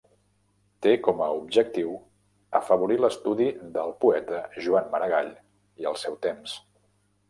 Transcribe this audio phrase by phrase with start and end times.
[0.85, 1.91] Té com a objectiu
[2.61, 5.35] afavorir l'estudi del poeta Joan Maragall
[5.85, 6.63] i el seu temps.